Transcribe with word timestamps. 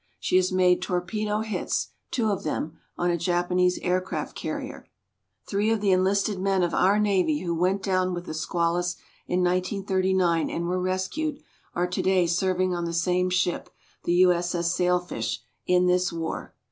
She 0.19 0.37
has 0.37 0.51
made 0.51 0.81
torpedo 0.81 1.41
hits 1.41 1.89
two 2.09 2.31
of 2.31 2.41
them 2.41 2.79
on 2.97 3.11
a 3.11 3.19
Japanese 3.19 3.77
aircraft 3.83 4.35
carrier. 4.35 4.87
Three 5.47 5.69
of 5.69 5.79
the 5.79 5.91
enlisted 5.91 6.39
men 6.39 6.63
of 6.63 6.73
our 6.73 6.97
Navy 6.99 7.41
who 7.43 7.53
went 7.53 7.83
down 7.83 8.15
with 8.15 8.25
the 8.25 8.33
SQUALUS 8.33 8.95
in 9.27 9.43
1939 9.43 10.49
and 10.49 10.65
were 10.67 10.81
rescued, 10.81 11.43
are 11.75 11.85
today 11.85 12.25
serving 12.25 12.73
on 12.73 12.85
the 12.85 12.93
same 12.93 13.29
ship, 13.29 13.69
the 14.03 14.13
U.S.S. 14.13 14.73
SAILFISH, 14.73 15.43
in 15.67 15.85
this 15.85 16.11
war. 16.11 16.55